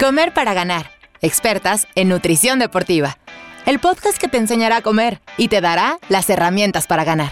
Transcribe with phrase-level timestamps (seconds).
[0.00, 0.90] Comer para ganar.
[1.20, 3.18] Expertas en nutrición deportiva.
[3.66, 7.30] El podcast que te enseñará a comer y te dará las herramientas para ganar.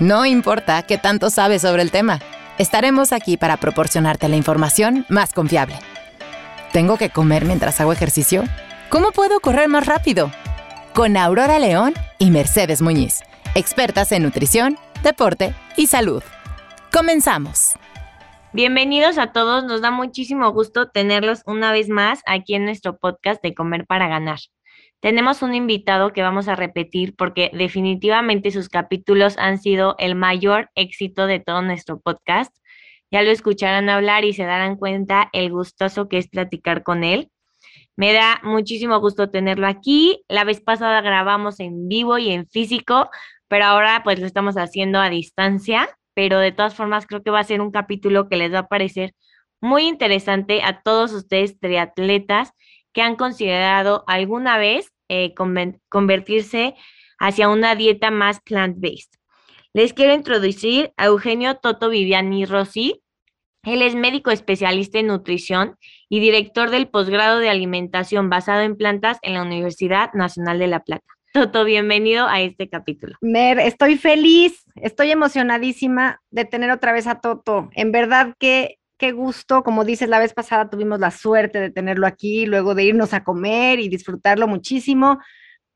[0.00, 2.18] No importa qué tanto sabes sobre el tema.
[2.58, 5.78] Estaremos aquí para proporcionarte la información más confiable.
[6.72, 8.42] ¿Tengo que comer mientras hago ejercicio?
[8.88, 10.32] ¿Cómo puedo correr más rápido?
[10.94, 13.20] Con Aurora León y Mercedes Muñiz,
[13.54, 16.24] expertas en nutrición, deporte y salud.
[16.90, 17.74] Comenzamos.
[18.54, 23.42] Bienvenidos a todos, nos da muchísimo gusto tenerlos una vez más aquí en nuestro podcast
[23.42, 24.38] de Comer para Ganar.
[25.00, 30.70] Tenemos un invitado que vamos a repetir porque definitivamente sus capítulos han sido el mayor
[30.74, 32.56] éxito de todo nuestro podcast.
[33.10, 37.30] Ya lo escucharán hablar y se darán cuenta el gustoso que es platicar con él.
[37.96, 40.24] Me da muchísimo gusto tenerlo aquí.
[40.26, 43.10] La vez pasada grabamos en vivo y en físico,
[43.46, 47.38] pero ahora pues lo estamos haciendo a distancia pero de todas formas creo que va
[47.38, 49.14] a ser un capítulo que les va a parecer
[49.60, 52.50] muy interesante a todos ustedes triatletas
[52.92, 55.32] que han considerado alguna vez eh,
[55.88, 56.74] convertirse
[57.20, 59.12] hacia una dieta más plant-based.
[59.72, 63.00] Les quiero introducir a Eugenio Toto Viviani Rossi.
[63.62, 65.76] Él es médico especialista en nutrición
[66.08, 70.80] y director del posgrado de alimentación basado en plantas en la Universidad Nacional de La
[70.80, 71.17] Plata.
[71.38, 73.14] Toto, bienvenido a este capítulo.
[73.20, 77.70] Mer, estoy feliz, estoy emocionadísima de tener otra vez a Toto.
[77.74, 82.08] En verdad que qué gusto, como dices, la vez pasada tuvimos la suerte de tenerlo
[82.08, 85.20] aquí, luego de irnos a comer y disfrutarlo muchísimo,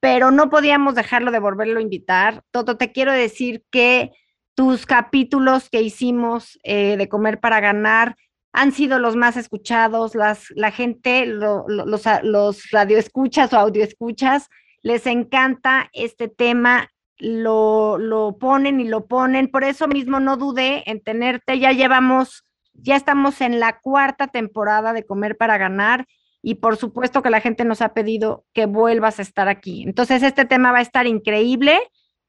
[0.00, 2.42] pero no podíamos dejarlo de volverlo a invitar.
[2.50, 4.10] Toto, te quiero decir que
[4.56, 8.16] tus capítulos que hicimos eh, de Comer para Ganar
[8.52, 14.48] han sido los más escuchados, las, la gente, los, los radioescuchas o audioescuchas
[14.82, 19.48] les encanta este tema, lo, lo ponen y lo ponen.
[19.48, 21.58] Por eso mismo no dudé en tenerte.
[21.58, 26.06] Ya llevamos, ya estamos en la cuarta temporada de Comer para Ganar
[26.42, 29.84] y por supuesto que la gente nos ha pedido que vuelvas a estar aquí.
[29.84, 31.78] Entonces, este tema va a estar increíble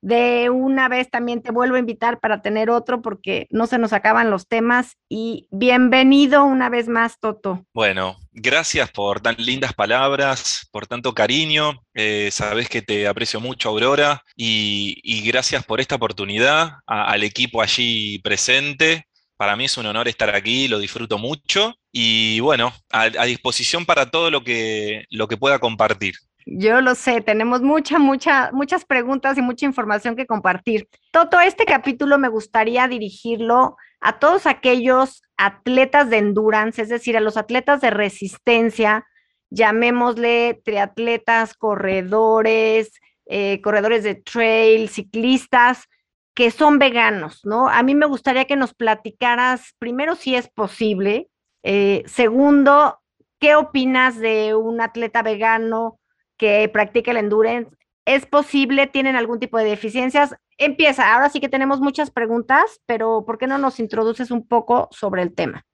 [0.04, 3.94] de una vez también te vuelvo a invitar para tener otro porque no se nos
[3.94, 7.66] acaban los temas y bienvenido una vez más, Toto.
[7.74, 11.82] Bueno, gracias por tan lindas palabras, por tanto cariño.
[11.94, 18.20] Eh, sabes que te aprecio mucho, Aurora, y, gracias por esta oportunidad al equipo allí
[18.20, 19.08] presente.
[19.38, 23.86] Para mí es un honor estar aquí, lo disfruto mucho y bueno, a, a disposición
[23.86, 26.16] para todo lo que, lo que pueda compartir.
[26.46, 30.88] Yo lo sé, tenemos mucha, mucha, muchas preguntas y mucha información que compartir.
[31.12, 37.22] Todo este capítulo me gustaría dirigirlo a todos aquellos atletas de endurance, es decir, a
[37.22, 39.06] los atletas de resistencia,
[39.50, 42.92] llamémosle triatletas, corredores,
[43.26, 45.88] eh, corredores de trail, ciclistas,
[46.34, 47.70] que son veganos, ¿no?
[47.70, 51.30] A mí me gustaría que nos platicaras, primero, si es posible,
[51.64, 53.00] eh, segundo,
[53.40, 56.00] ¿qué opinas de un atleta vegano?
[56.44, 57.72] Que practica el endurance.
[58.06, 58.88] ¿Es posible?
[58.88, 60.36] ¿Tienen algún tipo de deficiencias?
[60.58, 64.90] Empieza, ahora sí que tenemos muchas preguntas, pero ¿por qué no nos introduces un poco
[64.92, 65.66] sobre el tema?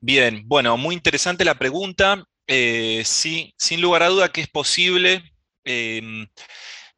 [0.00, 2.24] Bien, bueno, muy interesante la pregunta.
[2.46, 5.22] Eh, sí, sin lugar a duda que es posible.
[5.64, 6.26] Em,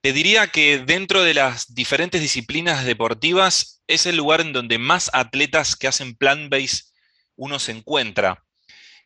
[0.00, 5.10] te diría que dentro de las diferentes disciplinas deportivas es el lugar en donde más
[5.12, 6.84] atletas que hacen plant-based
[7.34, 8.44] uno se encuentra.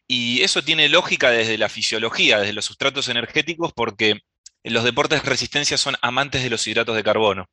[0.06, 4.20] Y eso tiene lógica desde la fisiología, desde los sustratos energéticos, porque
[4.62, 7.48] los deportes de resistencia son amantes de los hidratos de carbono.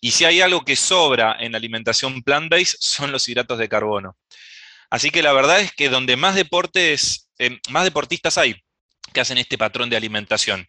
[0.00, 4.16] Y si hay algo que sobra en la alimentación plant-based, son los hidratos de carbono.
[4.90, 8.56] Así que la verdad es que donde más deportes, eh, más deportistas hay
[9.12, 10.66] que hacen este patrón de alimentación.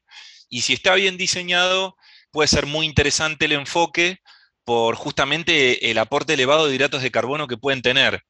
[0.49, 1.97] Y si está bien diseñado,
[2.31, 4.19] puede ser muy interesante el enfoque
[4.63, 8.23] por justamente el aporte elevado de hidratos de carbono que pueden tener.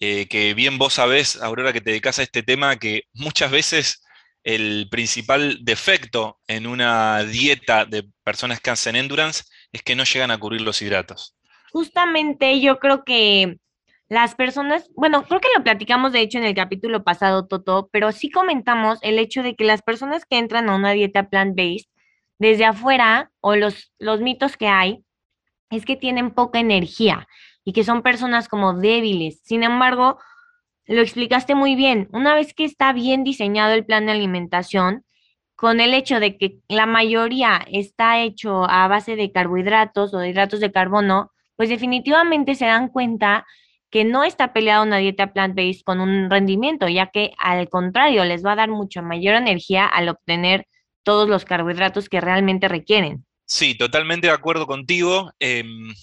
[0.00, 4.02] Eh, que bien vos sabés, Aurora, que te dedicas a este tema, que muchas veces
[4.42, 10.30] el principal defecto en una dieta de personas que hacen endurance es que no llegan
[10.30, 11.36] a cubrir los hidratos.
[11.72, 13.56] Justamente yo creo que
[14.08, 18.12] las personas, bueno, creo que lo platicamos de hecho en el capítulo pasado, Toto, pero
[18.12, 21.88] sí comentamos el hecho de que las personas que entran a una dieta plant-based,
[22.38, 25.04] desde afuera, o los, los mitos que hay,
[25.70, 27.26] es que tienen poca energía
[27.64, 29.40] y que son personas como débiles.
[29.42, 30.18] Sin embargo,
[30.86, 32.08] lo explicaste muy bien.
[32.12, 35.04] Una vez que está bien diseñado el plan de alimentación,
[35.56, 40.30] con el hecho de que la mayoría está hecho a base de carbohidratos o de
[40.30, 43.46] hidratos de carbono, pues definitivamente se dan cuenta
[43.90, 48.44] que no está peleada una dieta plant-based con un rendimiento, ya que al contrario les
[48.44, 50.66] va a dar mucha mayor energía al obtener
[51.04, 53.24] todos los carbohidratos que realmente requieren.
[53.46, 55.30] Sí, totalmente de acuerdo contigo.
[55.38, 55.94] Em,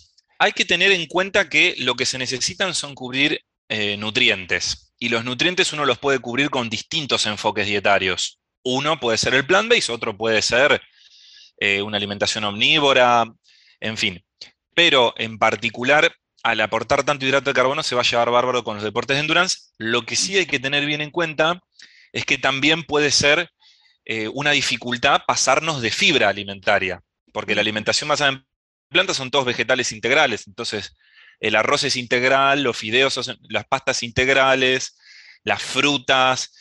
[0.42, 4.92] hay que tener en cuenta que lo que se necesitan son cubrir eh, nutrientes.
[4.98, 8.40] y los nutrientes uno los puede cubrir con distintos enfoques dietarios.
[8.64, 10.82] Uno puede ser el plant-based, otro puede ser
[11.58, 13.26] eh, una alimentación omnívora,
[13.80, 14.26] en fin.
[14.74, 16.12] Pero en particular,
[16.42, 19.22] al aportar tanto hidrato de carbono, se va a llevar bárbaro con los deportes de
[19.22, 19.60] endurance.
[19.78, 21.62] Lo que sí hay que tener bien en cuenta
[22.14, 23.52] es que también puede ser
[24.06, 28.46] eh, una dificultad pasarnos de fibra alimentaria, porque la alimentación basada en
[28.92, 30.96] plantas son todos vegetales integrales, entonces
[31.40, 34.98] el arroz es integral, los fideos las pastas integrales,
[35.44, 36.54] las frutas,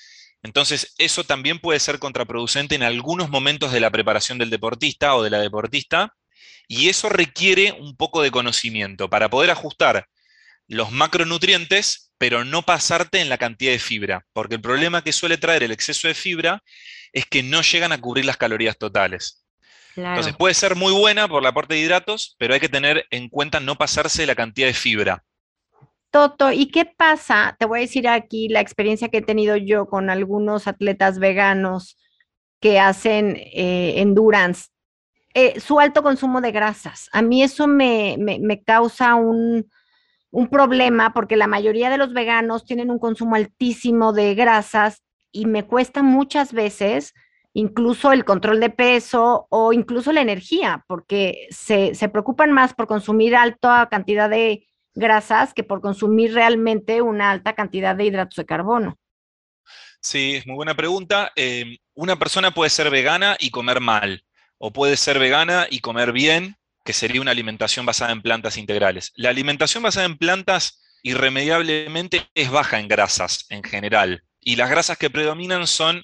[0.43, 5.23] entonces eso también puede ser contraproducente en algunos momentos de la preparación del deportista o
[5.23, 6.15] de la deportista,
[6.67, 10.07] y eso requiere un poco de conocimiento para poder ajustar
[10.69, 15.37] los macronutrientes, pero no pasarte en la cantidad de fibra, porque el problema que suele
[15.37, 16.63] traer el exceso de fibra
[17.13, 19.45] es que no llegan a cubrir las calorías totales.
[19.97, 23.29] Entonces puede ser muy buena por el aporte de hidratos, pero hay que tener en
[23.29, 25.25] cuenta no pasarse la cantidad de fibra.
[26.11, 27.57] Toto, ¿y qué pasa?
[27.59, 31.97] Te voy a decir aquí la experiencia que he tenido yo con algunos atletas veganos
[32.61, 34.69] que hacen eh, endurance.
[35.35, 37.09] Eh, su alto consumo de grasas.
[37.13, 38.17] A mí eso me,
[38.67, 39.71] causa un,
[40.33, 45.47] un problema porque la mayoría de los veganos tienen un consumo altísimo de grasas y
[45.47, 47.15] me cuesta muchas veces
[47.53, 52.87] incluso el control de peso o incluso la energía, porque se, se, preocupan más por
[52.87, 58.47] consumir alta cantidad de grasas que por consumir realmente una alta cantidad de hidratos de
[58.47, 58.99] carbono.
[60.01, 61.33] Sí, es muy buena pregunta.
[61.37, 64.25] Eh, una persona puede ser vegana y comer mal
[64.59, 69.13] o puede ser vegana y comer bien, que sería una alimentación basada en plantas integrales.
[69.15, 74.99] La alimentación basada en plantas irremediablemente es baja en grasas en general, y las grasas
[74.99, 76.03] que predominan son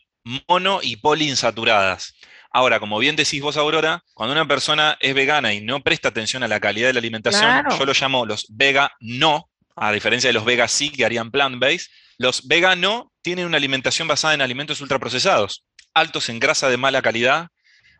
[0.48, 2.14] mono y poliinsaturadas.
[2.50, 6.42] Ahora, como bien decís vos, Aurora, cuando una persona es vegana y no presta atención
[6.42, 10.34] a la calidad de la alimentación, yo lo llamo los vega no, a diferencia de
[10.34, 11.88] los vega sí que harían plant-based,
[12.18, 15.64] los vega no tienen una alimentación basada en alimentos ultraprocesados,
[15.94, 17.48] altos en grasa de mala calidad,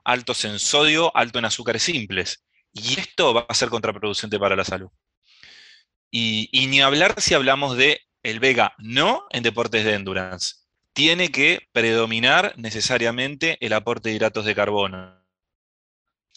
[0.05, 2.44] altos en sodio, alto en azúcares simples.
[2.73, 4.88] Y esto va a ser contraproducente para la salud.
[6.11, 10.65] Y, ni hablar si hablamos de el vega no en deportes de endurance.
[10.96, 15.22] Tiene que predominar necesariamente el aporte de hidratos de carbono.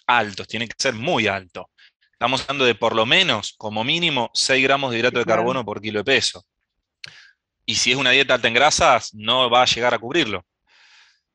[0.06, 1.70] Altos, tiene que ser muy alto.
[2.12, 5.80] Estamos hablando de por lo menos, como mínimo, 6 gramos de hidrato de carbono por
[5.80, 6.46] kilo de peso.
[7.66, 10.46] Y si es una dieta alta en grasas, no va a llegar a cubrirlo,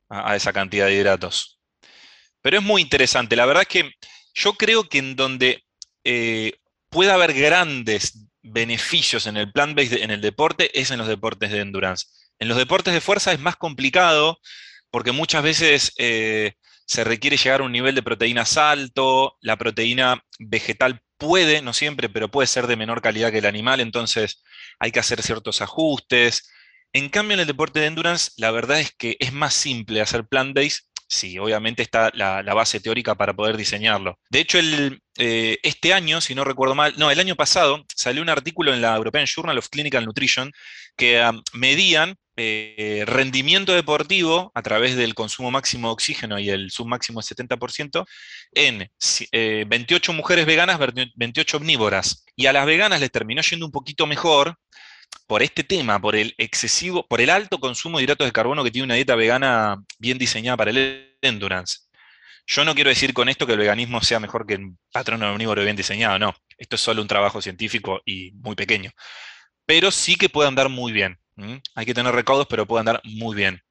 [0.07, 1.59] a esa cantidad de hidratos.
[2.43, 3.35] Pero es muy interesante.
[3.35, 3.91] La verdad es que
[4.35, 5.63] yo creo que en donde
[6.03, 6.53] eh,
[6.89, 11.61] puede haber grandes beneficios en el plant-based, en el deporte, es en los deportes de
[11.61, 12.05] endurance.
[12.39, 14.39] En los deportes de fuerza es más complicado
[14.91, 16.53] porque muchas veces eh,
[16.85, 22.09] se requiere llegar a un nivel de proteínas alto, la proteína vegetal puede, no siempre,
[22.09, 24.43] pero puede ser de menor calidad que el animal, entonces
[24.79, 26.49] hay que hacer ciertos ajustes.
[26.93, 30.25] En cambio, en el deporte de endurance, la verdad es que es más simple hacer
[30.27, 34.17] plant-based Sí, obviamente está la, base teórica para poder diseñarlo.
[34.29, 34.57] De hecho,
[35.17, 38.81] eh, este año, si no recuerdo mal, no, el año pasado salió un artículo en
[38.81, 40.51] la European Journal of Clinical Nutrition
[40.97, 41.23] que
[41.53, 47.35] medían eh, rendimiento deportivo a través del consumo máximo de oxígeno y el submáximo de
[47.35, 48.05] 70%
[48.53, 48.89] en
[49.67, 50.79] 28 eh, mujeres veganas,
[51.15, 52.25] 28 omnívoras.
[52.35, 54.57] Y a las veganas les terminó yendo un poquito mejor
[55.27, 58.71] por este tema, por el excesivo, por el alto consumo de hidratos de carbono que
[58.71, 61.79] tiene una dieta vegana bien diseñada para el endurance.
[62.47, 65.63] Yo no quiero decir con esto que el veganismo sea mejor que el patrón omnívoro
[65.63, 66.35] bien diseñado, no.
[66.57, 68.91] Esto es solo un trabajo científico y muy pequeño.
[69.65, 71.17] Pero sí que puede andar muy bien.
[71.37, 73.61] Hay que tener recaudos, pero puede andar muy bien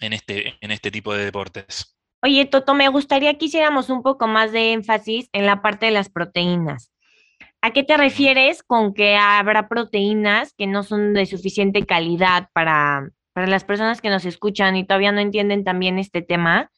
[0.00, 1.98] en este, en este tipo de deportes.
[2.22, 5.92] Oye, Toto, me gustaría que hiciéramos un poco más de énfasis en la parte de
[5.92, 6.92] las proteínas.
[7.60, 13.10] ¿A qué te refieres con que habrá proteínas que no son de suficiente calidad para,
[13.32, 16.70] para las personas que nos escuchan y todavía no entienden también este tema?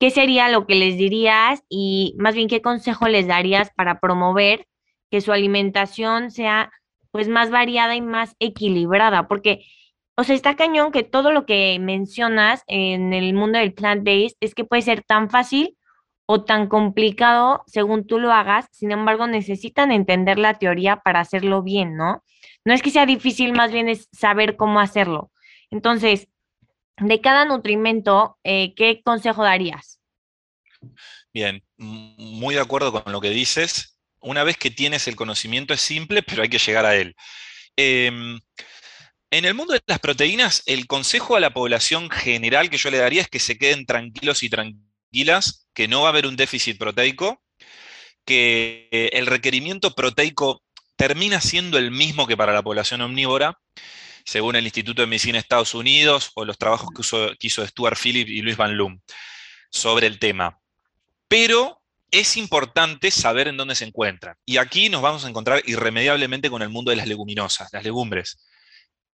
[0.00, 4.66] ¿Qué sería lo que les dirías y más bien qué consejo les darías para promover
[5.10, 6.70] que su alimentación sea
[7.12, 9.28] pues más variada y más equilibrada?
[9.28, 9.64] Porque,
[10.16, 14.54] o sea, está cañón que todo lo que mencionas en el mundo del plant-based es
[14.54, 15.76] que puede ser tan fácil
[16.26, 21.62] o tan complicado según tú lo hagas, sin embargo necesitan entender la teoría para hacerlo
[21.62, 22.22] bien, ¿no?
[22.64, 25.30] No es que sea difícil, más bien es saber cómo hacerlo.
[25.70, 26.28] Entonces,
[26.96, 30.00] de cada nutrimento, eh, ¿qué consejo darías?
[31.32, 33.98] Bien, muy de acuerdo con lo que dices.
[34.20, 37.14] Una vez que tienes el conocimiento es simple, pero hay que llegar a él.
[37.76, 38.38] Em,
[39.34, 42.98] en el mundo de las proteínas, el consejo a la población general que yo le
[42.98, 46.78] daría es que se queden tranquilos y tranquilos que no va a haber un déficit
[46.78, 47.42] proteico,
[48.24, 50.62] que el requerimiento proteico
[50.94, 53.58] termina siendo el mismo que para la población omnívora,
[54.24, 58.30] según el Instituto de Medicina de Estados Unidos o los trabajos que, hizo Stuart Phillips
[58.30, 59.00] y Luis Van Loom
[59.68, 60.60] sobre el tema.
[61.26, 64.36] Pero es importante saber en dónde se encuentran.
[64.46, 68.38] Y aquí nos vamos a encontrar irremediablemente con el mundo de las leguminosas, las legumbres.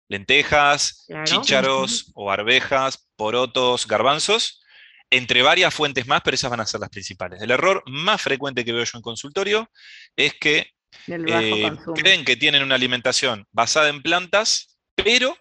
[0.09, 4.63] Lentejas, chícharos o arvejas, porotos, garbanzos,
[5.11, 7.43] entre varias fuentes más, pero esas van a ser las principales.
[7.43, 9.71] El error más frecuente que veo yo en consultorio
[10.17, 10.71] es que
[11.09, 15.37] eh, creen que tienen una alimentación basada en plantas, pero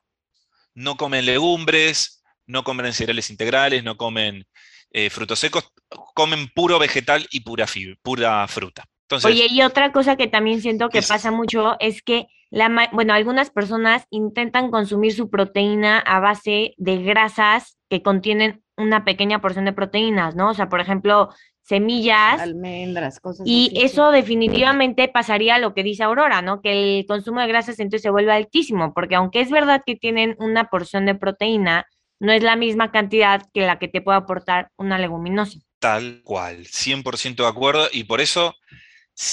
[0.74, 4.46] no comen legumbres, no comen cereales integrales, no comen
[4.92, 5.72] eh, frutos secos,
[6.14, 7.66] comen puro vegetal y pura,
[8.02, 8.86] pura fruta.
[9.24, 13.50] Oye, y otra cosa que también siento que pasa mucho es que, la, bueno, algunas
[13.50, 19.74] personas intentan consumir su proteína a base de grasas que contienen una pequeña porción de
[19.74, 20.50] proteínas, ¿no?
[20.50, 21.30] O sea, por ejemplo,
[21.62, 22.40] semillas.
[22.40, 26.62] Almendras, cosas Y eso definitivamente pasaría a lo que dice Aurora, ¿no?
[26.62, 30.36] Que el consumo de grasas entonces se vuelve altísimo, porque aunque es verdad que tienen
[30.40, 31.88] una porción de proteína,
[32.20, 35.60] no es la misma cantidad que la que te puede aportar una leguminosa.
[35.80, 38.56] Tal cual, 100% de acuerdo, y por eso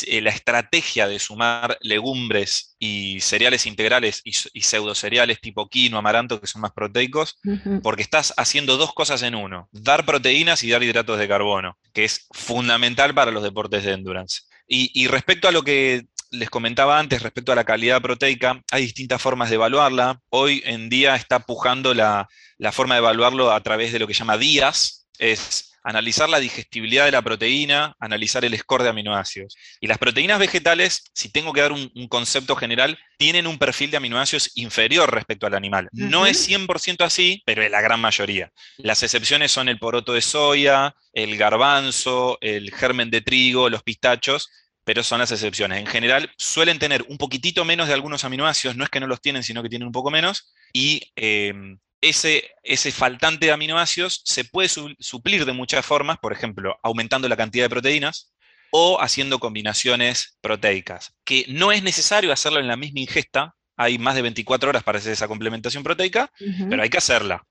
[0.07, 6.47] la estrategia de sumar legumbres y cereales integrales y, pseudo cereales tipo quinoa, amaranto, que
[6.47, 7.39] son más proteicos,
[7.83, 12.05] porque estás haciendo dos cosas en uno, dar proteínas y dar hidratos de carbono, que
[12.05, 14.43] es fundamental para los deportes de endurance.
[14.67, 19.21] Y, respecto a lo que les comentaba antes, respecto a la calidad proteica, hay distintas
[19.21, 20.21] formas de evaluarla.
[20.31, 24.15] Hoy en día está pujando la, la forma de evaluarlo a través de lo que
[24.15, 29.57] llama días, es analizar la digestibilidad de la proteína, analizar el score de aminoácidos.
[29.81, 33.97] Y las proteínas vegetales, si tengo que dar un, concepto general, tienen un perfil de
[33.97, 35.89] aminoácidos inferior respecto al animal.
[35.93, 38.51] No es 100% así, pero es la gran mayoría.
[38.79, 44.51] Las excepciones son el poroto de soya, el garbanzo, el germen de trigo, los pistachos,
[44.85, 45.79] pero son las excepciones.
[45.79, 49.21] En general suelen tener un poquitito menos de algunos aminoácidos, no es que no los
[49.21, 54.45] tienen, sino que tienen un poco menos, y em, ese, ese, faltante de aminoácidos se
[54.45, 58.35] puede suplir de muchas formas, por ejemplo, aumentando la cantidad de proteínas
[58.71, 64.15] o haciendo combinaciones proteicas, que no es necesario hacerlo en la misma ingesta, hay más
[64.15, 66.31] de 24 horas para hacer esa complementación proteica,
[66.69, 67.45] pero hay que hacerla.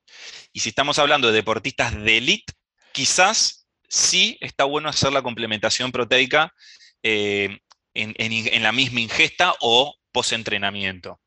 [0.51, 2.53] Y si estamos hablando de deportistas de elite,
[2.91, 6.53] quizás sí está bueno hacer la complementación proteica
[7.03, 7.59] eh,
[7.93, 11.20] en, en, la misma ingesta o post-entrenamiento.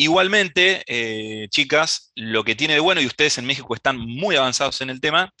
[0.00, 4.80] Igualmente, eh, chicas, lo que tiene de bueno, y ustedes en México están muy avanzados
[4.80, 5.32] en el tema,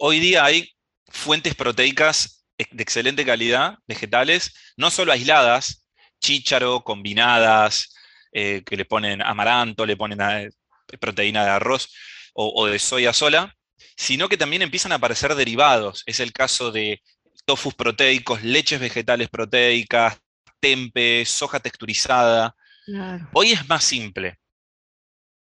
[0.00, 0.68] hoy día hay
[1.06, 5.86] fuentes proteicas de excelente calidad, vegetales, no solo aisladas,
[6.20, 7.94] chícharo, combinadas,
[8.32, 10.50] eh, que le ponen amaranto, le ponen eh,
[10.98, 11.88] proteína de arroz
[12.34, 13.54] o, de soya sola,
[13.96, 16.02] sino que también empiezan a aparecer derivados.
[16.06, 17.00] Es el caso de
[17.44, 20.18] tofus proteicos, leches vegetales proteicas,
[20.58, 22.56] tempe, soja texturizada,
[23.32, 24.38] Hoy es más simple.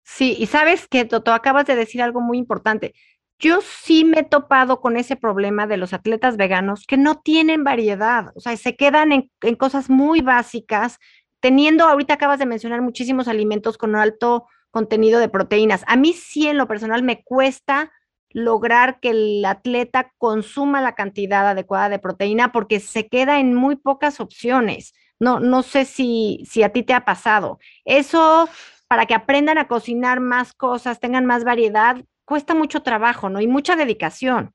[0.03, 2.93] Sí, y sabes que, Toto, acabas de decir algo muy importante.
[3.39, 7.63] Yo sí me he topado con ese problema de los atletas veganos que no tienen
[7.63, 10.99] variedad, o sea, se quedan en, en cosas muy básicas,
[11.39, 15.83] teniendo, ahorita acabas de mencionar muchísimos alimentos con alto contenido de proteínas.
[15.87, 17.91] A mí sí, en lo personal, me cuesta
[18.29, 23.75] lograr que el atleta consuma la cantidad adecuada de proteína porque se queda en muy
[23.75, 24.93] pocas opciones.
[25.23, 27.57] No, no sé si, si a ti te ha pasado.
[27.85, 28.49] Eso,
[28.89, 33.39] para que aprendan a cocinar más cosas, tengan más variedad, cuesta mucho trabajo, ¿no?
[33.39, 34.53] Y mucha dedicación.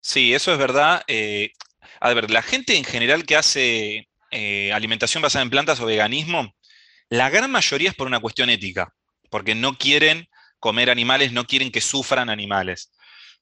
[0.00, 1.04] Sí, eso es verdad.
[1.06, 1.52] Eh,
[2.00, 6.52] a ver, la gente en general que hace eh, alimentación basada en plantas o veganismo,
[7.08, 8.92] la gran mayoría es por una cuestión ética,
[9.30, 10.26] porque no quieren
[10.58, 12.92] comer animales, no quieren que sufran animales.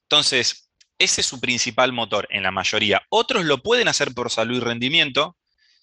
[0.02, 0.61] Entonces,
[1.02, 3.02] ese es su principal motor en la mayoría.
[3.08, 5.36] Otros lo pueden hacer por salud y rendimiento,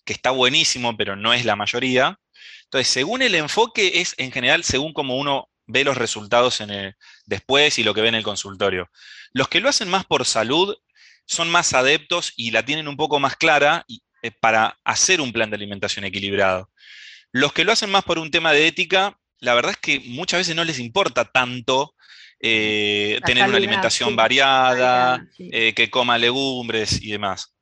[0.06, 2.20] que está buenísimo, pero no es la mayoría.
[2.64, 6.96] Entonces, según el enfoque, es en general según cómo uno ve los resultados en el,
[7.26, 8.90] después y lo que ve en el consultorio.
[9.34, 10.76] Los que lo hacen más por salud
[11.26, 13.86] son más adeptos y la tienen un poco más clara
[14.24, 16.72] eh, para hacer un plan de alimentación equilibrado.
[17.32, 20.42] Los que lo hacen más por un tema de ética, la verdad es que muchas
[20.42, 21.96] veces no les importa tanto
[22.40, 27.56] eh, tener una alimentación variada, eh, que coma legumbres y demás.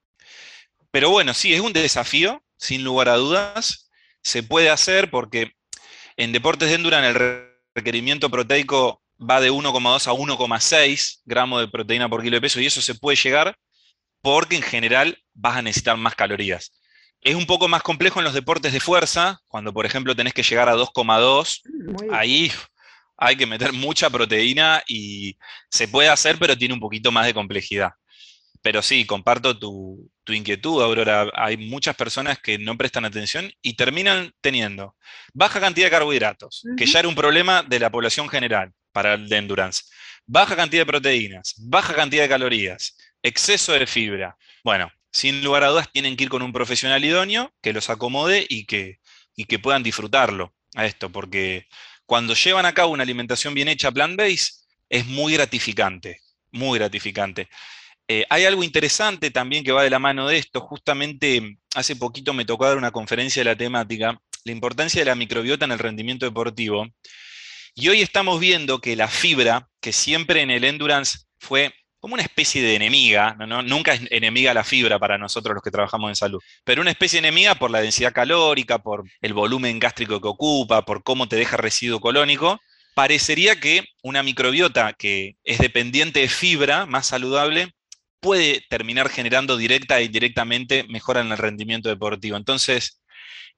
[0.91, 3.89] Pero bueno, sí, es un desafío, sin lugar a dudas.
[4.21, 5.53] Se puede hacer porque
[6.15, 12.09] en deportes de endurance el requerimiento proteico va de 1,2 a 1,6 gramos de proteína
[12.09, 13.57] por kilo de peso y eso se puede llegar
[14.21, 16.71] porque en general vas a necesitar más calorías.
[17.21, 20.43] Es un poco más complejo en los deportes de fuerza, cuando por ejemplo tenés que
[20.43, 21.61] llegar a 2,2,
[22.11, 22.51] ahí
[23.17, 25.37] hay que meter mucha proteína y
[25.69, 27.91] se puede hacer, pero tiene un poquito más de complejidad.
[28.61, 31.31] pero sí, comparto tu, inquietud, Aurora.
[31.35, 34.95] Hay muchas personas que no prestan atención y terminan teniendo
[35.33, 39.29] baja cantidad de carbohidratos, que ya era un problema de la población general para el
[39.29, 39.83] de endurance.
[40.25, 44.35] Baja cantidad de proteínas, baja cantidad de calorías, exceso de fibra.
[44.63, 48.45] Bueno, sin lugar a dudas tienen que ir con un profesional idóneo que los acomode
[48.47, 48.99] y que,
[49.35, 51.65] y que puedan disfrutarlo a esto, porque
[52.05, 56.21] cuando llevan a cabo una alimentación bien hecha plant-based, es muy gratificante,
[56.51, 57.49] muy gratificante.
[58.07, 60.61] Eh, hay algo interesante también que va de la mano de esto.
[60.61, 65.15] Justamente hace poquito me tocó dar una conferencia de la temática, la importancia de la
[65.15, 66.85] microbiota en el rendimiento deportivo.
[67.73, 72.23] Y hoy estamos viendo que la fibra, que siempre en el endurance fue como una
[72.23, 73.35] especie de enemiga,
[73.65, 77.19] nunca es enemiga la fibra para nosotros los que trabajamos en salud, pero una especie
[77.21, 81.35] de enemiga por la densidad calórica, por el volumen gástrico que ocupa, por cómo te
[81.35, 82.59] deja residuo colónico,
[82.93, 87.73] parecería que una microbiota que es dependiente de fibra, más saludable,
[88.19, 92.37] puede terminar generando directa e indirectamente mejora en el rendimiento deportivo.
[92.37, 93.01] Entonces,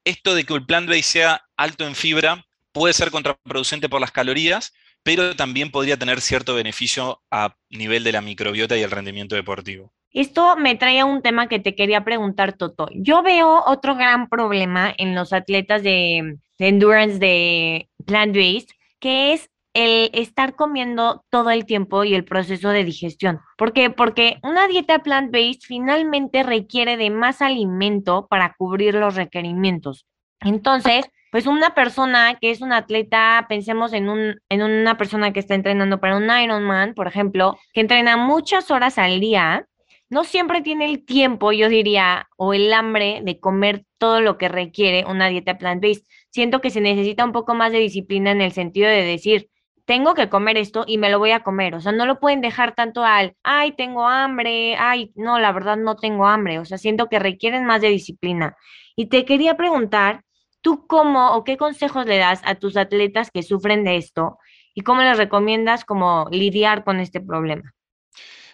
[0.03, 4.73] esto de que el plant-based sea alto en fibra puede ser contraproducente por las calorías,
[5.03, 9.93] pero también podría tener cierto beneficio a nivel de la microbiota y el rendimiento deportivo.
[10.11, 12.89] Esto me trae a un tema que te quería preguntar, Toto.
[12.93, 20.09] Yo veo otro gran problema en los atletas de, endurance de plant-based, que es el
[20.13, 23.39] estar comiendo todo el tiempo y el proceso de digestión.
[23.55, 23.91] ¿Por qué?
[23.91, 30.07] Porque una dieta plant-based finalmente requiere de más alimento para cubrir los requerimientos.
[30.41, 35.39] Entonces, pues una persona que es un atleta, pensemos en, un, en una persona que
[35.39, 39.67] está entrenando para un Ironman, por ejemplo, que entrena muchas horas al día,
[40.09, 44.49] no siempre tiene el tiempo, yo diría, o el hambre de comer todo lo que
[44.49, 46.03] requiere una dieta plant-based.
[46.31, 49.49] Siento que se necesita un poco más de disciplina en el sentido de decir,
[49.85, 51.75] tengo que comer esto y me lo voy a comer.
[51.75, 55.77] O sea, no lo pueden dejar tanto al, ay, tengo hambre, ay, no, la verdad
[55.77, 56.59] no tengo hambre.
[56.59, 58.55] O sea, siento que requieren más de disciplina.
[58.95, 60.23] Y te quería preguntar,
[60.61, 64.37] ¿tú cómo o qué consejos le das a tus atletas que sufren de esto
[64.73, 67.73] y cómo les recomiendas como lidiar con este problema?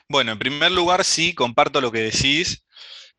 [0.07, 2.63] Bueno, en primer lugar, sí, comparto lo que decís.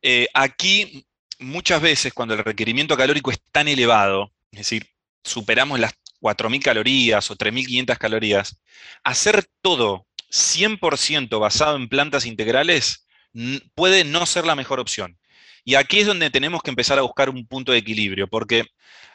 [0.03, 1.05] Eh, aquí,
[1.39, 4.87] muchas veces, cuando el requerimiento calórico es tan elevado, es decir,
[5.25, 8.61] superamos las 4.000 calorías o 3.500 calorías,
[9.03, 13.07] hacer todo 100% basado en plantas integrales
[13.75, 15.19] puede no ser la mejor opción.
[15.67, 18.67] Y aquí es donde tenemos que empezar a buscar un punto de equilibrio, porque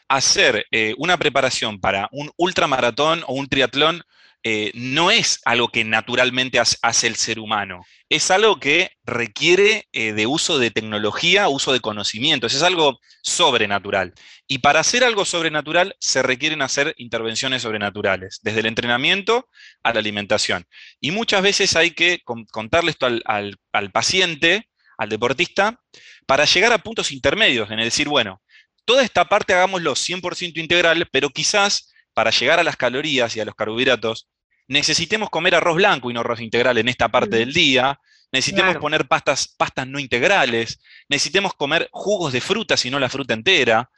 [0.10, 4.04] hacer eh, una preparación para un ultramaratón o un triatlón
[4.44, 10.12] eh, no es algo que naturalmente hace el ser humano, es algo que requiere eh,
[10.12, 14.14] de uso de tecnología, uso de conocimientos, es algo sobrenatural.
[14.46, 19.48] Y para hacer algo sobrenatural se requieren hacer intervenciones sobrenaturales, desde el entrenamiento
[19.84, 20.66] a la alimentación.
[21.00, 22.20] Y muchas veces hay que
[22.52, 24.68] contarle esto al, al paciente,
[25.02, 25.82] al deportista,
[26.28, 28.40] para llegar a puntos intermedios, en el decir, bueno,
[28.86, 33.46] toda esta parte hagámoslo 100% integral, pero quizás para llegar a las calorías y a
[33.46, 34.30] los carbohidratos,
[34.68, 38.00] necesitemos comer arroz blanco y no arroz integral en esta parte del día,
[38.32, 43.34] necesitemos poner pastas, pastas no integrales, necesitemos comer jugos de frutas y no la fruta
[43.34, 43.90] entera.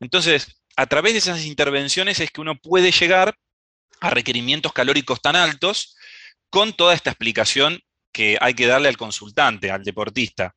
[0.00, 3.36] Entonces, a través de esas intervenciones es que uno puede llegar
[4.00, 5.96] a requerimientos calóricos tan altos
[6.50, 7.80] con toda esta explicación
[8.12, 10.54] que hay que darle al consultante, al deportista.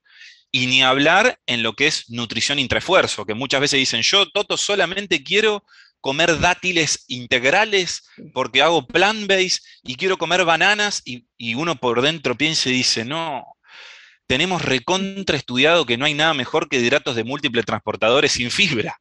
[0.52, 4.56] Y ni hablar en lo que es nutrición intraesfuerzo, que muchas veces dicen, yo, Toto,
[4.56, 5.64] solamente quiero
[6.00, 12.70] comer dátiles integrales porque hago plant-based y quiero comer bananas y, uno por dentro piensa
[12.70, 13.46] y dice, no,
[14.28, 19.00] tenemos recontra estudiado que no hay nada mejor que hidratos de múltiples transportadores sin fibra,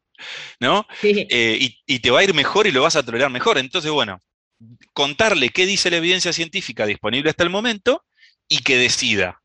[0.60, 0.86] ¿no?
[1.02, 3.58] Eh, y, y, te va a ir mejor y lo vas a tolerar mejor.
[3.58, 4.22] Entonces, bueno,
[4.92, 8.04] contarle qué dice la evidencia científica disponible hasta el momento
[8.52, 9.40] y que decida.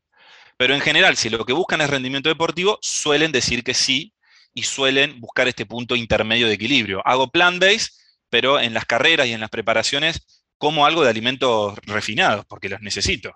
[0.58, 4.12] Pero en general, si lo que buscan es rendimiento deportivo, suelen decir que sí
[4.52, 7.00] y suelen buscar este punto intermedio de equilibrio.
[7.06, 7.90] Hago plant-based,
[8.28, 12.82] pero en las carreras y en las preparaciones como algo de alimentos refinados, porque los
[12.82, 13.32] necesito.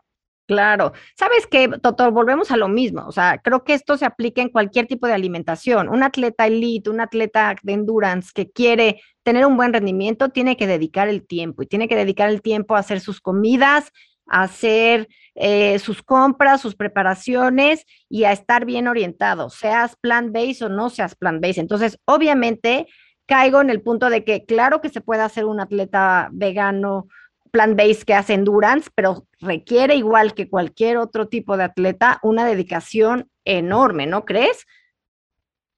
[0.47, 0.93] Claro.
[1.17, 2.11] ¿Sabes qué, doctor?
[2.11, 3.07] Volvemos a lo mismo.
[3.07, 5.89] O sea, creo que esto se aplica en cualquier tipo de alimentación.
[5.89, 10.67] Un atleta elite, un atleta de endurance que quiere tener un buen rendimiento, tiene que
[10.67, 13.91] dedicar el tiempo y tiene que dedicar el tiempo a hacer sus comidas,
[14.27, 20.68] a hacer eh, sus compras, sus preparaciones y a estar bien orientado, seas plant-based o
[20.68, 21.59] no seas plant-based.
[21.59, 22.87] Entonces, obviamente,
[23.27, 27.09] caigo en el punto de que claro que se puede hacer un atleta vegano
[27.51, 33.31] plant-based que hace endurance, pero requiere igual que cualquier otro tipo de atleta una dedicación
[33.45, 34.66] enorme, ¿no crees?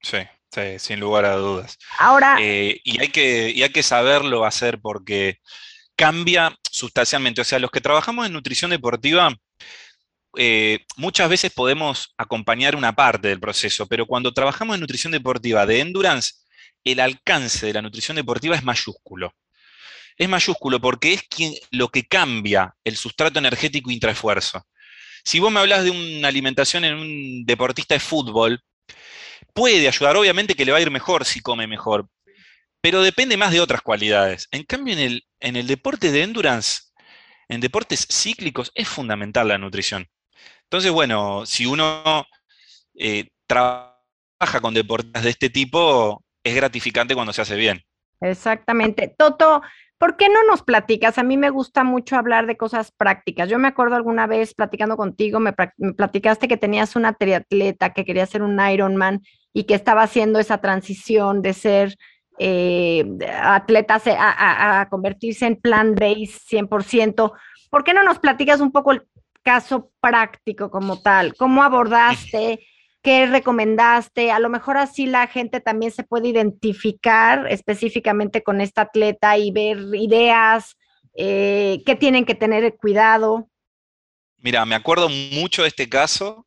[0.01, 0.19] Sí,
[0.53, 1.79] sí, sin lugar a dudas.
[1.99, 2.37] Ahora.
[2.41, 5.41] Eh, y, hay que, y hay que saberlo hacer porque
[5.97, 7.41] cambia sustancialmente.
[7.41, 9.35] O sea, los que trabajamos en nutrición deportiva,
[10.37, 15.67] eh, muchas veces podemos acompañar una parte del proceso, pero cuando trabajamos en nutrición deportiva
[15.67, 16.33] de endurance,
[16.85, 19.33] el alcance de la nutrición deportiva es mayúsculo.
[20.17, 24.65] Es mayúsculo porque es quien, lo que cambia el sustrato energético intraesfuerzo.
[25.25, 28.63] Si vos me hablas de una alimentación en un deportista de fútbol,
[29.55, 32.07] puede ayudar, obviamente que le va a ir mejor si come mejor,
[32.85, 34.47] pero depende más de otras cualidades.
[34.51, 36.83] En cambio, en el, en el deporte de endurance,
[37.49, 40.07] en deportes cíclicos, es fundamental la nutrición.
[40.65, 42.27] Entonces, bueno, si uno
[42.95, 47.81] eh, trabaja con deportes de este tipo, es gratificante cuando se hace bien.
[48.21, 49.15] Exactamente.
[49.17, 49.63] Toto,
[49.97, 51.17] ¿por qué no nos platicas?
[51.17, 53.49] A mí me gusta mucho hablar de cosas prácticas.
[53.49, 58.27] Yo me acuerdo alguna vez platicando contigo, me, platicaste que tenías una triatleta que quería
[58.27, 59.23] ser un Ironman
[59.55, 61.97] y que estaba haciendo esa transición de ser
[62.39, 63.05] eh,
[63.43, 67.33] atleta a, a, convertirse en plan base 100%.
[67.71, 69.03] ¿Por qué no nos platicas un poco el
[69.43, 71.35] caso práctico como tal?
[71.37, 72.67] ¿Cómo abordaste?
[73.03, 74.31] ¿Qué recomendaste?
[74.31, 79.51] A lo mejor así la gente también se puede identificar específicamente con esta atleta y
[79.51, 80.77] ver ideas,
[81.15, 83.49] eh, qué tienen que tener cuidado.
[84.39, 86.47] Mira, me acuerdo mucho de este caso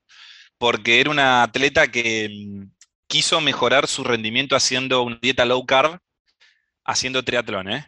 [0.58, 2.77] porque era una atleta que mm,
[3.08, 6.00] quiso mejorar su rendimiento haciendo una dieta low carb,
[6.86, 7.88] haciendo triatlón, ¿eh?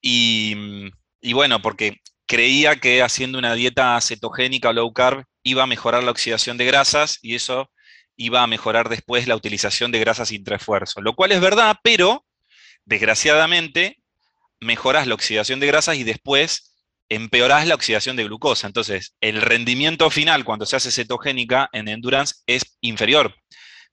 [0.00, 0.92] Y,
[1.32, 6.10] bueno, porque creía que haciendo una dieta cetogénica o low carb iba a mejorar la
[6.10, 7.70] oxidación de grasas y eso
[8.16, 12.24] iba a mejorar después la utilización de grasas intraesfuerzo, lo cual es verdad, pero
[12.84, 13.98] desgraciadamente
[14.60, 16.74] mejoras la oxidación de grasas y después
[17.08, 18.66] empeorás la oxidación de glucosa.
[18.66, 23.34] Entonces, el rendimiento final cuando se hace cetogénica en endurance es inferior.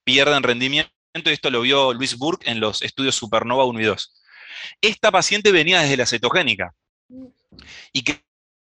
[0.04, 4.22] Pierden rendimiento, y esto lo vio Luis Burke en los estudios Supernova 1 y 2.
[4.82, 6.74] Esta paciente venía desde la cetogénica
[7.94, 8.04] y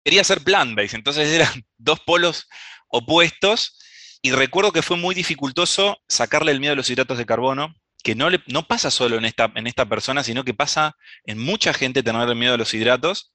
[0.04, 2.47] quería ser plant-based, entonces eran dos polos
[2.88, 3.78] opuestos
[4.21, 7.73] y recuerdo que fue muy dificultoso sacarle el miedo a los hidratos de carbono,
[8.04, 11.73] que no, no pasa solo en esta, en esta persona, sino que pasa en mucha
[11.73, 13.34] gente tener el miedo a los hidratos.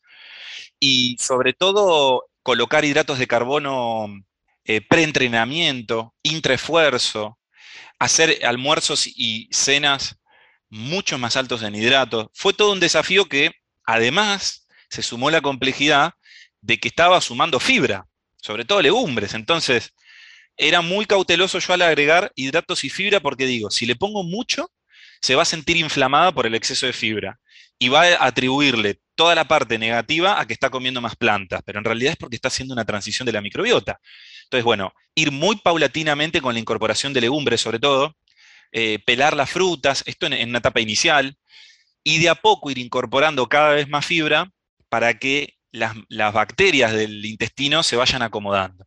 [0.80, 4.08] Y sobre todo colocar hidratos de carbono
[4.64, 7.38] eh, preentrenamiento, intraesfuerzo,
[8.04, 10.16] hacer almuerzos y cenas
[10.68, 12.26] mucho más altos en hidratos.
[12.34, 13.52] Fue todo un desafío que
[13.84, 16.12] además se sumó la complejidad
[16.60, 18.06] de que estaba sumando fibra,
[18.40, 19.34] sobre todo legumbres.
[19.34, 19.94] Entonces,
[20.56, 24.70] era muy cauteloso yo al agregar hidratos y fibra porque digo, si le pongo mucho,
[25.24, 27.40] se va a sentir inflamada por el exceso de fibra
[27.78, 31.78] y va a atribuirle toda la parte negativa a que está comiendo más plantas, pero
[31.78, 33.98] en realidad es porque está haciendo una transición de la microbiota.
[34.42, 38.14] Entonces, bueno, ir muy paulatinamente con la incorporación de legumbres sobre todo,
[38.70, 41.38] eh, pelar las frutas, esto en, una etapa inicial,
[42.02, 44.50] y de a poco ir incorporando cada vez más fibra
[44.90, 48.84] para que las bacterias del intestino se vayan acomodando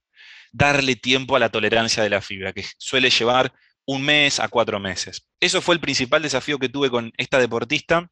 [0.52, 3.54] darle tiempo a la tolerancia de la fibra, que suele llevar
[3.88, 5.28] un mes a cuatro meses.
[5.40, 8.08] Eso fue el principal desafío que tuve con esta deportista.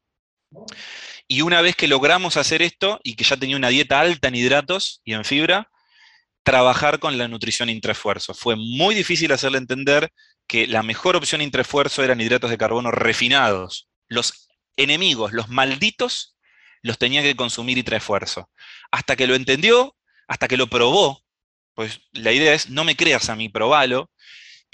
[1.28, 4.36] Y una vez que logramos hacer esto y que ya tenía una dieta alta en
[4.36, 5.70] hidratos y en fibra,
[6.42, 8.32] trabajar con la nutrición intraesfuerzo.
[8.32, 10.10] Fue muy difícil hacerle entender
[10.46, 13.88] que la mejor opción intraesfuerzo eran hidratos de carbono refinados.
[14.08, 16.36] Los enemigos, los malditos,
[16.82, 18.48] los tenía que consumir intraesfuerzo.
[18.90, 19.96] Hasta que lo entendió,
[20.28, 21.20] hasta que lo probó,
[21.74, 24.10] pues la idea es, no me creas a mí, probalo.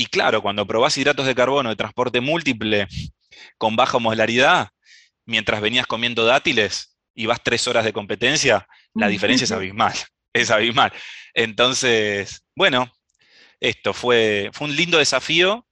[0.02, 2.88] Y claro, cuando probás hidratos de carbono de transporte múltiple
[3.56, 4.70] con baja molaridad,
[5.26, 9.94] mientras venías comiendo dátiles y vas tres horas de competencia, la diferencia es abismal.
[10.34, 10.92] Es abismal.
[11.34, 12.90] Entonces, bueno,
[13.60, 15.66] esto fue, fue un lindo desafío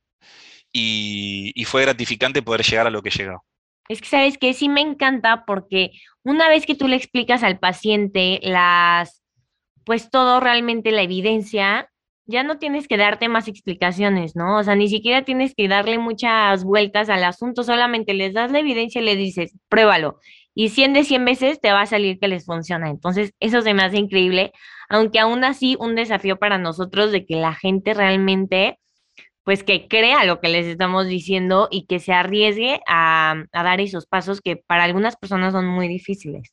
[0.71, 3.43] y, y fue gratificante poder llegar a lo que llegó.
[3.89, 7.59] Es que sabes que sí me encanta porque una vez que tú le explicas al
[7.59, 9.25] paciente las
[9.85, 11.90] pues todo realmente la evidencia,
[12.31, 14.59] ya no tienes que darte más explicaciones, ¿no?
[14.59, 18.61] O sea, ni siquiera tienes que darle muchas vueltas al asunto, solamente les das la
[18.61, 20.21] evidencia y le dices, pruébalo.
[20.55, 22.89] Y 100 de 100 veces te va a salir que les funciona.
[22.89, 24.53] Entonces, eso se me hace increíble,
[24.89, 28.79] aunque aún así un desafío para nosotros de que la gente realmente,
[29.45, 33.81] pues que crea lo que les estamos diciendo y que se arriesgue a, a dar
[33.81, 36.53] esos pasos que para algunas personas son muy difíciles.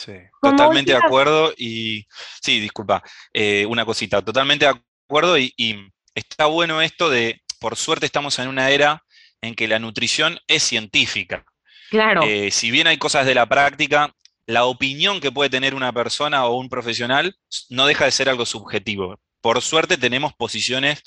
[0.00, 2.06] Sí, totalmente de acuerdo y
[2.40, 3.02] sí, disculpa,
[3.34, 4.70] eh, una cosita, totalmente de
[5.10, 9.02] acuerdo y, está bueno esto de, por suerte estamos en una era
[9.40, 11.44] en que la nutrición es científica.
[11.90, 12.22] Claro.
[12.22, 14.14] Eh, si bien hay cosas de la práctica,
[14.46, 17.34] la opinión que puede tener una persona o un profesional
[17.70, 19.18] no deja de ser algo subjetivo.
[19.40, 21.02] Por suerte tenemos posiciones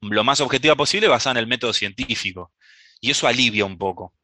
[0.00, 2.52] lo más objetivas posible basadas en el método científico
[3.02, 4.14] y eso alivia un poco.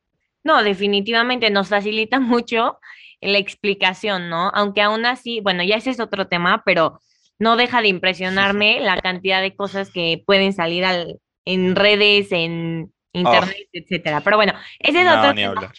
[0.42, 2.78] No, definitivamente nos facilita mucho
[3.20, 4.48] la explicación, ¿no?
[4.54, 6.98] Aunque aún así, bueno, ya ese es otro tema, pero
[7.38, 12.92] no deja de impresionarme la cantidad de cosas que pueden salir al, en redes, en
[13.12, 14.20] internet, etcétera.
[14.22, 15.72] Pero bueno, ese es otro tema.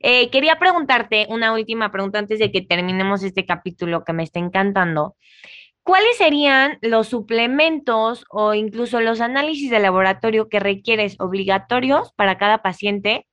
[0.00, 4.38] Eh, quería preguntarte una última pregunta antes de que terminemos este capítulo que me está
[4.38, 5.16] encantando.
[5.84, 12.62] ¿Cuáles serían los suplementos o incluso los análisis de laboratorio que requieres obligatorios para cada
[12.62, 13.26] paciente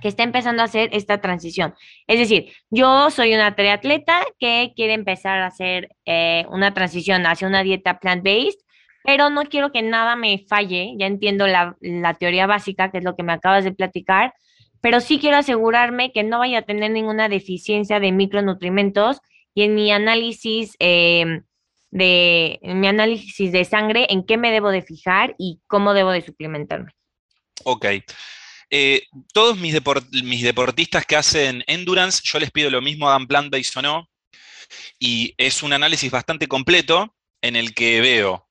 [0.00, 1.74] que está empezando a hacer esta transición?
[2.06, 7.48] Es decir, yo soy una triatleta que quiere empezar a hacer eh, una transición hacia
[7.48, 8.60] una dieta plant-based,
[9.04, 10.94] pero no quiero que nada me falle.
[10.98, 11.76] Ya entiendo la,
[12.18, 14.34] teoría básica, que es lo que me acabas de platicar,
[14.80, 19.20] pero sí quiero asegurarme que no vaya a tener ninguna deficiencia de micronutrimentos
[19.54, 20.76] y en mi análisis.
[20.78, 21.42] Eh,
[21.94, 26.22] de mi análisis de sangre, en qué me debo de fijar y cómo debo de
[26.22, 26.90] suplementarme.
[27.62, 27.86] Ok.
[28.76, 33.82] Eh, todos mis, deportistas que hacen endurance, yo les pido lo mismo, hagan plant-based o
[33.82, 34.10] no,
[34.98, 38.48] y es un análisis bastante completo en el que veo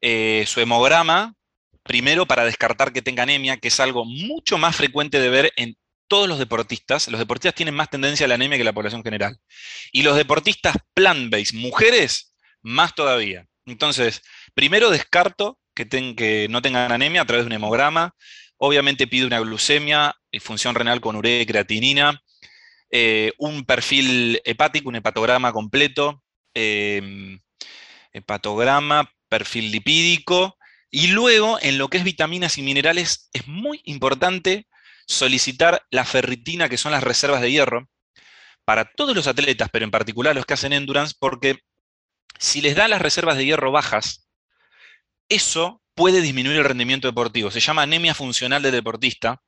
[0.00, 1.34] eh, su hemograma,
[1.82, 5.76] primero para descartar que tenga anemia, que es algo mucho más frecuente de ver en
[6.06, 7.08] todos los deportistas.
[7.08, 9.36] Los deportistas tienen más tendencia a la anemia que la población general.
[9.90, 13.48] Y los deportistas plant-based, mujeres, más todavía.
[13.64, 14.22] Entonces,
[14.54, 18.14] primero descarto que no tengan anemia a través de un hemograma.
[18.58, 22.22] Obviamente pido una glucemia y función renal con urea y creatinina.
[22.90, 26.22] Eh, un perfil hepático, un hepatograma completo.
[26.54, 27.40] Em,
[28.12, 30.56] hepatograma, perfil lipídico.
[30.90, 34.66] Y luego, en lo que es vitaminas y minerales, es muy importante
[35.06, 37.88] solicitar la ferritina, que son las reservas de hierro,
[38.64, 41.60] para todos los atletas, pero en particular los que hacen endurance, porque
[42.38, 44.28] si les da las reservas de hierro bajas,
[45.28, 47.50] eso puede disminuir el rendimiento deportivo.
[47.50, 49.42] Se llama anemia funcional del deportista.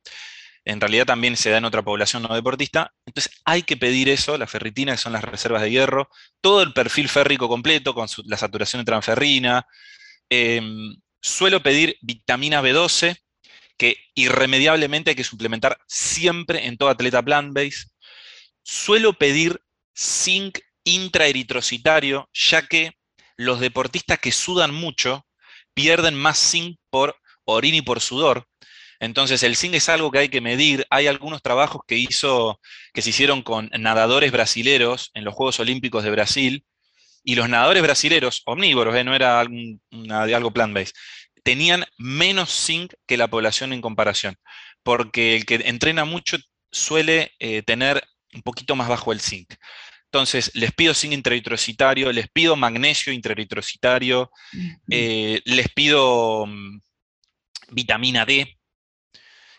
[0.65, 2.93] En realidad también se da en otra población no deportista.
[3.07, 6.09] Entonces hay que pedir eso, la ferritina, que son las reservas de hierro,
[6.41, 9.67] todo el perfil férrico completo con la saturación de transferrina.
[10.31, 13.17] Em, suelo pedir vitamina B12,
[13.77, 17.91] que irremediablemente hay que suplementar siempre en todo atleta plant-based.
[18.63, 19.61] Suelo pedir
[19.97, 22.95] zinc intraeritrocitario, ya que
[23.37, 25.28] los deportistas que sudan mucho
[25.75, 28.47] pierden más zinc por orina y por sudor.
[29.01, 30.87] Entonces el zinc es algo que hay que medir.
[30.91, 32.61] Hay algunos trabajos que, hizo,
[32.93, 36.65] que se hicieron con nadadores brasileros en los Juegos Olímpicos de Brasil,
[37.29, 39.05] y los nadadores brasileros, omnívoros, ¿eh?
[39.05, 40.95] no era algo plant-based,
[41.43, 44.37] tenían menos zinc que la población en comparación,
[44.83, 46.39] porque el que entrena mucho
[46.71, 48.03] suele eh, tener
[48.33, 49.55] un poquito más bajo el zinc.
[50.11, 54.31] Entonces, les pido zinc intraeritrocitario, les pido magnesio intraeritrocitario,
[54.91, 56.81] eh, les pido mm,
[57.71, 58.57] vitamina D,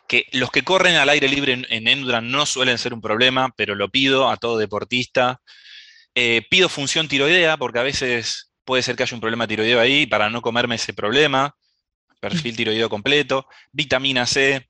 [0.08, 3.76] que los que corren al aire libre en, en no suelen ser un problema, pero
[3.76, 5.40] lo pido a todo deportista.
[6.16, 10.08] Eh, pido función tiroidea, porque a veces puede ser que haya un problema tiroideo ahí,
[10.08, 11.56] para no comerme ese problema.
[12.20, 13.48] Perfil tiroideo completo.
[13.72, 14.68] Vitamina C.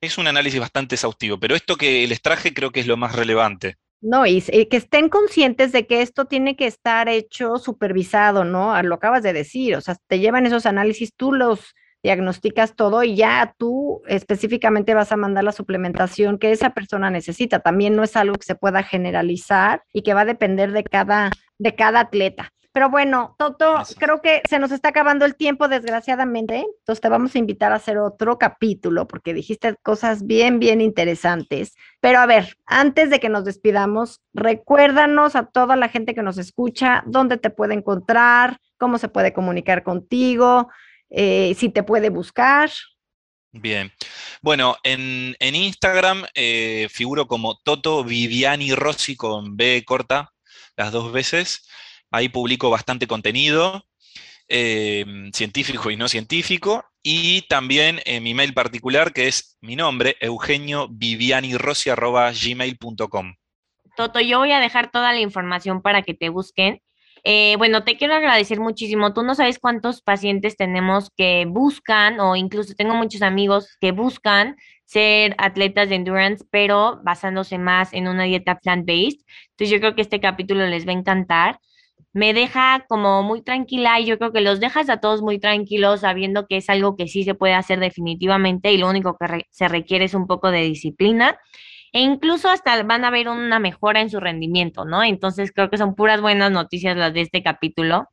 [0.00, 3.16] Es un análisis bastante exhaustivo, pero esto que les traje creo que es lo más
[3.16, 3.76] relevante.
[4.00, 8.72] No, y, que estén conscientes de que esto tiene que estar hecho supervisado, ¿no?
[8.72, 13.02] Ah, lo acabas de decir, o sea, te llevan esos análisis, tú los diagnosticas todo
[13.02, 17.58] y ya tú específicamente vas a mandar la suplementación que esa persona necesita.
[17.58, 21.30] También no es algo que se pueda generalizar y que va a depender de cada,
[21.58, 22.52] de cada atleta.
[22.72, 26.66] Pero bueno, Toto, creo que se nos está acabando el tiempo, desgraciadamente.
[26.78, 31.74] Entonces te vamos a invitar a hacer otro capítulo porque dijiste cosas bien, bien interesantes.
[32.00, 36.38] Pero a ver, antes de que nos despidamos, recuérdanos a toda la gente que nos
[36.38, 40.68] escucha dónde te puede encontrar, cómo se puede comunicar contigo,
[41.10, 42.70] eh, si te puede buscar.
[43.50, 43.92] Bien.
[44.42, 50.32] Bueno, en, Instagram eh, figuro como Toto Viviani Rossi con B corta
[50.76, 51.66] las dos veces.
[52.10, 53.84] Ahí publico bastante contenido,
[54.48, 60.16] em, científico y no científico, y también en mi mail particular, que es mi nombre,
[60.20, 61.74] Eugenio gmail.com.
[63.96, 66.80] Toto, yo voy a dejar toda la información para que te busquen.
[67.24, 69.12] Eh, bueno, te quiero agradecer muchísimo.
[69.12, 74.56] Tú no sabes cuántos pacientes tenemos que buscan, o incluso tengo muchos amigos que buscan
[74.84, 79.20] ser atletas de endurance, pero basándose más en una dieta plant-based.
[79.50, 81.58] Entonces yo creo que este capítulo les va a encantar
[82.18, 86.00] me deja como muy tranquila y yo creo que los dejas a todos muy tranquilos
[86.00, 89.68] sabiendo que es algo que sí se puede hacer definitivamente y lo único que se
[89.68, 91.38] requiere es un poco de disciplina
[91.92, 95.04] e incluso hasta van a ver una mejora en su rendimiento, ¿no?
[95.04, 98.08] Entonces creo que son puras buenas noticias las de este capítulo.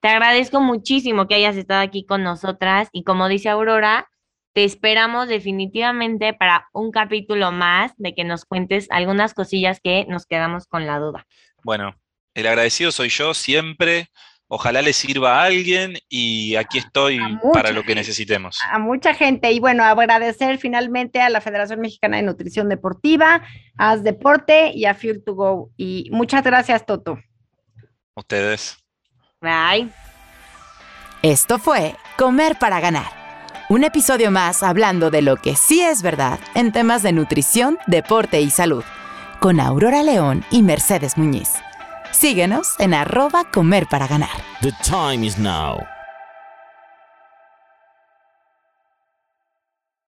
[0.00, 4.10] Te agradezco muchísimo que hayas estado aquí con nosotras y como dice Aurora,
[4.52, 10.26] te esperamos definitivamente para un capítulo más de que nos cuentes algunas cosillas que nos
[10.26, 11.26] quedamos con la duda.
[11.64, 11.94] Bueno,
[12.36, 14.10] el agradecido soy yo siempre.
[14.48, 17.18] Ojalá le sirva a alguien y aquí estoy
[17.52, 18.58] para lo que necesitemos.
[18.70, 19.50] A mucha gente.
[19.50, 23.42] Y bueno, agradecer finalmente a la Federación Mexicana de Nutrición Deportiva,
[23.76, 25.70] a As Deporte y a Fuel to Go.
[25.76, 27.18] Y muchas gracias, Toto.
[28.14, 28.76] Ustedes.
[29.40, 29.88] Bye.
[31.22, 33.10] Esto fue Comer para Ganar.
[33.68, 38.40] Un episodio más hablando de lo que sí es verdad en temas de nutrición, deporte
[38.42, 38.84] y salud,
[39.40, 41.65] con Aurora León y Mercedes Muñiz.
[42.18, 44.30] Síguenos en arroba comer para ganar.
[44.62, 45.86] The time is now.